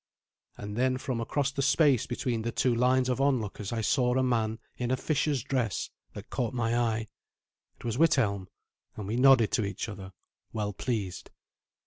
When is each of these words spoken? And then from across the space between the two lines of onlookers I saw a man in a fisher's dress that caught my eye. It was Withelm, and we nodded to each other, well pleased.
And 0.57 0.75
then 0.77 0.97
from 0.97 1.21
across 1.21 1.51
the 1.51 1.61
space 1.61 2.07
between 2.07 2.41
the 2.41 2.51
two 2.51 2.73
lines 2.73 3.07
of 3.07 3.21
onlookers 3.21 3.71
I 3.71 3.81
saw 3.81 4.15
a 4.15 4.23
man 4.23 4.57
in 4.75 4.89
a 4.89 4.97
fisher's 4.97 5.43
dress 5.43 5.91
that 6.13 6.31
caught 6.31 6.55
my 6.55 6.75
eye. 6.75 7.07
It 7.77 7.85
was 7.85 7.99
Withelm, 7.99 8.47
and 8.95 9.05
we 9.05 9.15
nodded 9.15 9.51
to 9.51 9.63
each 9.63 9.87
other, 9.87 10.11
well 10.53 10.73
pleased. 10.73 11.29